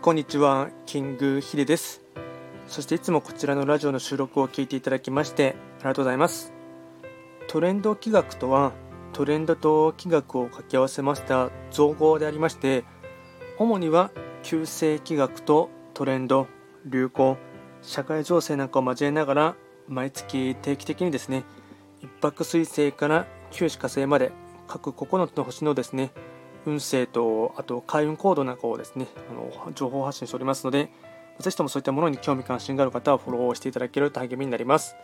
[0.00, 2.02] こんにちは、キングヒデです。
[2.68, 6.52] そしていつもこちらのラジオの収録を聞いていただきましてありがとうございます。
[7.48, 8.72] トレンド企画とは、
[9.12, 12.84] トレンドと企画を掛け合わせました造語でありまして、
[13.58, 14.12] 主には
[14.44, 16.46] 旧世企画とトレンド、
[16.86, 17.36] 流行、
[17.82, 19.56] 社会情勢なんかを交えながら
[19.88, 21.42] 毎月定期的にですね、
[22.00, 24.30] 一泊水星から旧歯火星まで
[24.68, 26.12] 各9つの星のですね
[26.68, 30.90] 運勢とあと開運コードなんかをですねあの情報発信しておりますので
[31.40, 34.96] ぜひともそういったものに興味関心がある方はフォローしていただけると励みになります。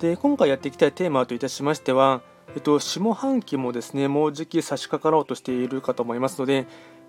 [0.00, 2.22] で今回やっていきたいテーマといたしましては、
[2.54, 6.66] えっと、下半期もですねもうじき差し掛かろうとしているかと思いますので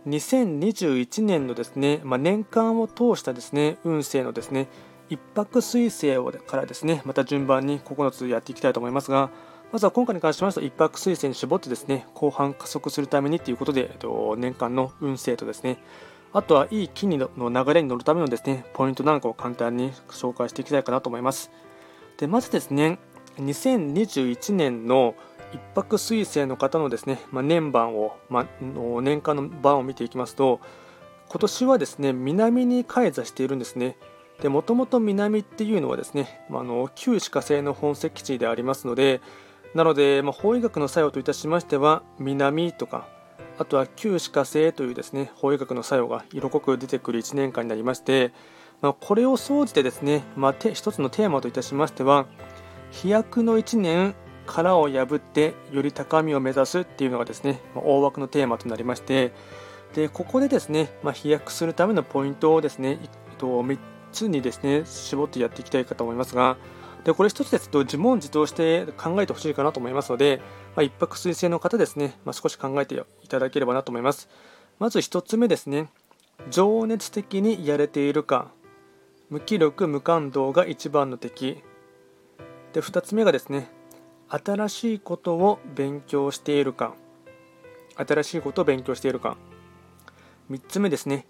[0.07, 4.67] 2021年のですね、まあ、年間を通したですね運勢のですね
[5.09, 9.29] 一泊水星をからですねまた順番に9つやっていきたいと思いますが
[9.71, 13.97] まずは今回に関しましては、一泊水星に絞ってですね、後半加速するためにということで、
[14.37, 15.77] 年間の運勢とですね、
[16.33, 21.51] あとはいい木の流れに乗るためのですね、ポイントなんかを簡単に紹介していきたいかなと思います。
[22.17, 22.99] で、まずですね、
[23.37, 25.15] 2021年の
[25.53, 30.59] 一泊水星の方のですね、まあ、年番を、まあ、年間の番を見ていきますと、
[31.29, 33.95] 今年はですね、南に開座しているんですね。
[34.43, 39.21] もともと南っていうのはですね、あの旧歯科星の本石地でありますので、
[39.73, 43.07] なので、まあ、法医学の作用といたしましては、南とか、
[43.57, 48.33] あとは旧歯科生というですね、法医学の作用が色濃く出てくる1年間になりまして、
[48.81, 52.25] まあ、これを総じてですね、まあ、一つのテーマといたしましては、
[52.91, 59.31] 飛躍の1年、殻を破ってより高みを目指すっていうのがですね、まあ、大枠のテーマとなりまして、
[59.95, 63.77] でここでですね、まあ、飛躍するためのポイントをですね、えっと、3
[64.11, 66.57] つにですね、絞ってやっていきたいかと思いますが、
[67.03, 70.39] でこれ一つですと自問自答して考えてほしいかなと思いますので、
[70.75, 74.29] まあ、一泊水星の方ですね、まあ、少し考えていただければなと思います。
[74.77, 75.89] まず1つ目ですね、
[76.49, 78.51] 情熱的にやれているか、
[79.29, 81.63] 無気力無感動が一番の敵。
[82.73, 83.69] で2つ目がですね、
[84.27, 86.93] 新しいことを勉強しているか、
[87.95, 89.37] 新しいことを勉強しているか。
[90.49, 91.25] 3つ目ですね、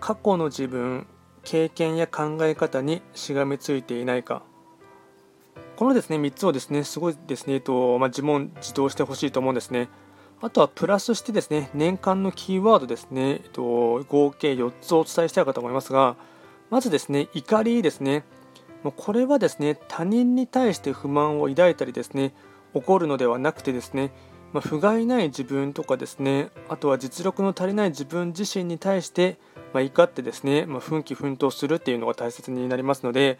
[0.00, 1.06] 過去の自分、
[1.42, 4.42] 経験や考え方にしがみついていないか。
[5.78, 9.88] このですね3つをですねすごいですね、えっとまあ、自問自答してほしいと思うんですね。
[10.42, 16.16] あとはプラスしてですね年間のキーワードですね、えっと、合計4つお伝えしたいかと思いますが、
[16.70, 18.24] まずですね怒りですね。
[18.82, 22.34] もうこれはですね他人に対して不満を抱いたりですね
[22.74, 24.10] 怒るのではなくてですね
[24.52, 29.36] まあ、不甲斐ない自分とかですねあとは実力の足りない自分自身に対して、
[29.74, 33.38] まあ、怒ってですね、まあ、奮起奮闘するっていうのが大切になりますので、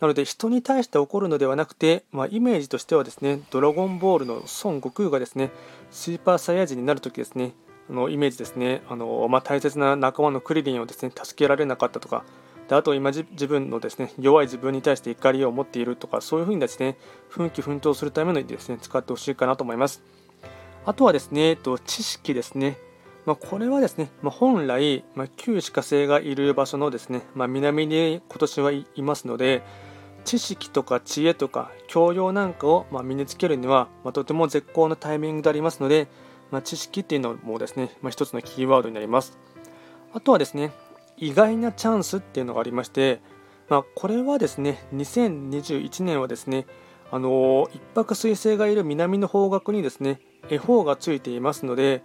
[0.00, 5.50] なので人に対して怒るのではなくて、まあ、イメージとしてはですね、ドラゴンボールの孫悟空がですね、
[5.90, 7.52] スーパーサイヤ人になるときですね、
[7.90, 12.24] あのイメージですね、あのまあ、大切な仲間のクリリンをですね助けられなかったとか、
[12.68, 16.96] であと今自分のですね弱い自分に対して怒りを持っているとか、そういうふうにですね
[17.28, 20.02] 奮起奮闘するためにですね使ってほしいかなと思います。
[20.86, 22.78] あとはですね、えっと、知識ですね。
[23.26, 29.62] まあ、これはですね、まあ、本来、まあ、旧歯科星がいる場所のですね、ま南に今年はいますので、
[30.28, 36.06] 知識とか知恵とか教養なんかをま身につけるには、まとても絶好のタイミングでありますので、
[36.50, 39.38] ま知識っていうのもですね、まあ、一つのキーワードになります。
[40.12, 40.72] あとはですね、
[41.16, 43.22] 意外なチャンスっていうのがありまして、
[43.70, 46.66] まあ、これはですね、2021年はですね、
[47.10, 52.02] あの一泊水星がいる南の方角にですね、恵方がついていますので、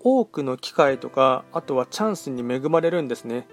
[0.00, 3.48] 多くの機会とか、あとはチャンスに恵まれるんですね。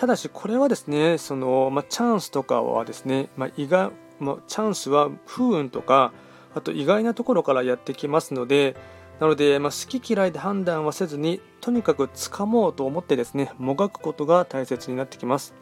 [0.00, 6.14] ただしこれはですねその、まあ、チャンスとかはですね、まあ、意外まあ、チャンスは不運とか
[6.54, 8.76] あと意外なところからやってきますので
[9.18, 15.52] なので、まあ、好き嫌いで判断はせずにとにかく掴もうと思ってですねもがくことが大切になってきます。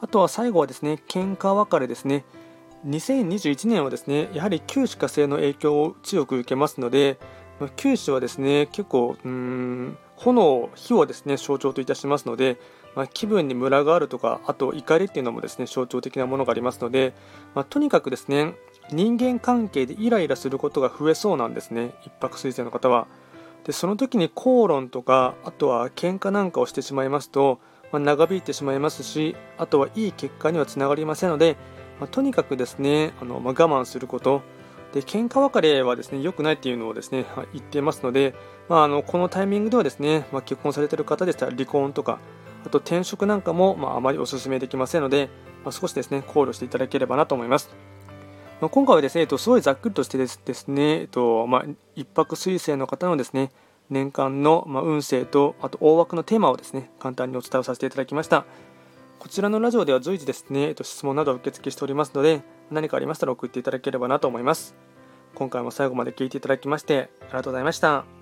[0.00, 2.24] あとは最後はですね喧嘩別れですね。
[2.84, 7.18] 2021年はですねやはり旧歯科星の影響を強く受けますので、
[7.60, 12.58] ま、九歯はですね結構うん炎火をですね象徴といたしますので
[12.96, 17.14] まあ、気分にムラがあるとかあと怒りっていうのもですね象徴的なものがありますので、
[17.54, 18.54] まあ、とにかくですね
[18.90, 23.06] 人間関係でイライラすることが増えそうなんですね一泊水星の方は。
[23.64, 27.60] でその時に口論とかあとは喧嘩なんかをしてしまいますと、
[27.90, 31.56] まあ、長引いてしまいますしあとはいい結果にはつながりませんので、
[32.00, 34.42] まとにかくですねあの、ま我慢すること。
[34.94, 38.34] で喧嘩別れはですね良くないっていうのをですね言っていますので、
[38.68, 42.20] まあ、あのこのタイミングではですね、ま結婚されている方でしたら離婚とか
[42.66, 45.30] あと転職なんかも、まあ、あまりお勧めできませんので、
[45.64, 47.70] まあ、少しですね考慮していただければなと思います。
[48.60, 51.64] まあ、今回はですね、えっと、すごいざっくりとしてですね、えっとまあ、
[51.94, 53.50] 一泊水星の方のですね
[53.90, 58.44] 年間のま運勢とあと大枠のテーマをですね簡単にお伝えをさせていただきました。
[59.18, 64.74] こちらのラジオでは随時ですね、えっと、質問などを受付しておりますので何かありましたら送っていただければなと思います。
[65.34, 68.15] 今回も最後まで聞いていただきましてありがとうございました。